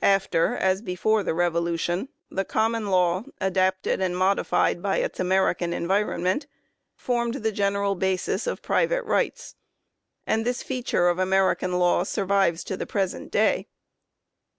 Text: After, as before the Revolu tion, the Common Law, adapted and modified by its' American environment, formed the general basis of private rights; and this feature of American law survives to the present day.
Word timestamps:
After, 0.00 0.56
as 0.56 0.80
before 0.80 1.22
the 1.22 1.32
Revolu 1.32 1.78
tion, 1.78 2.08
the 2.30 2.46
Common 2.46 2.86
Law, 2.86 3.24
adapted 3.38 4.00
and 4.00 4.16
modified 4.16 4.80
by 4.80 4.96
its' 4.96 5.20
American 5.20 5.74
environment, 5.74 6.46
formed 6.96 7.34
the 7.34 7.52
general 7.52 7.94
basis 7.94 8.46
of 8.46 8.62
private 8.62 9.04
rights; 9.04 9.56
and 10.26 10.46
this 10.46 10.62
feature 10.62 11.08
of 11.08 11.18
American 11.18 11.72
law 11.78 12.02
survives 12.02 12.64
to 12.64 12.78
the 12.78 12.86
present 12.86 13.30
day. 13.30 13.66